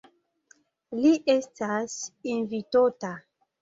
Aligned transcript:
Li 1.03 1.13
estas 1.35 2.01
invitota. 2.41 3.17